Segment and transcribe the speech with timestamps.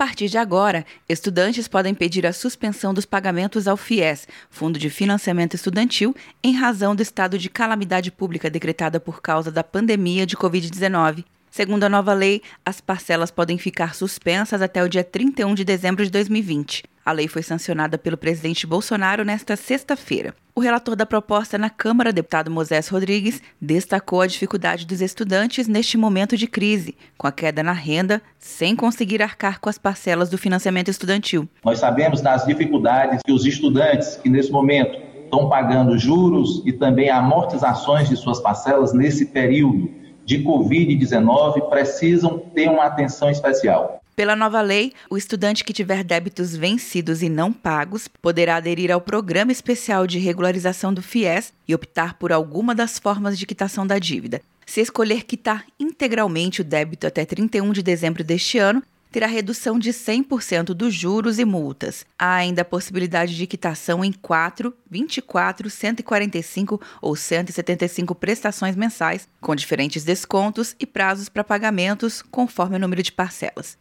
[0.00, 5.52] partir de agora, estudantes podem pedir a suspensão dos pagamentos ao FIES, Fundo de Financiamento
[5.52, 11.22] Estudantil, em razão do estado de calamidade pública decretada por causa da pandemia de Covid-19.
[11.50, 16.02] Segundo a nova lei, as parcelas podem ficar suspensas até o dia 31 de dezembro
[16.02, 16.84] de 2020.
[17.04, 20.34] A lei foi sancionada pelo presidente Bolsonaro nesta sexta-feira.
[20.60, 25.96] O relator da proposta na Câmara, deputado Moisés Rodrigues, destacou a dificuldade dos estudantes neste
[25.96, 30.36] momento de crise, com a queda na renda, sem conseguir arcar com as parcelas do
[30.36, 31.48] financiamento estudantil.
[31.64, 37.08] Nós sabemos das dificuldades que os estudantes que nesse momento estão pagando juros e também
[37.08, 39.99] amortizações de suas parcelas nesse período
[40.30, 44.00] de Covid-19 precisam ter uma atenção especial.
[44.14, 49.00] Pela nova lei, o estudante que tiver débitos vencidos e não pagos poderá aderir ao
[49.00, 53.98] Programa Especial de Regularização do FIES e optar por alguma das formas de quitação da
[53.98, 54.40] dívida.
[54.64, 59.90] Se escolher quitar integralmente o débito até 31 de dezembro deste ano, terá redução de
[59.90, 62.06] 100% dos juros e multas.
[62.18, 69.54] Há ainda a possibilidade de quitação em 4, 24, 145 ou 175 prestações mensais, com
[69.54, 73.76] diferentes descontos e prazos para pagamentos conforme o número de parcelas.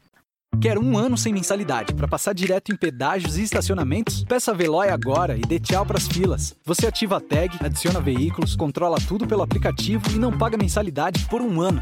[0.59, 4.25] Quer um ano sem mensalidade para passar direto em pedágios e estacionamentos?
[4.25, 6.53] Peça a Veloy agora e dê tchau pras filas.
[6.65, 11.41] Você ativa a tag, adiciona veículos, controla tudo pelo aplicativo e não paga mensalidade por
[11.41, 11.81] um ano.